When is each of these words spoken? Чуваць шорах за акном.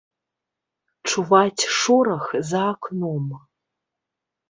Чуваць 1.11 1.63
шорах 1.77 2.25
за 2.55 2.65
акном. 2.73 3.33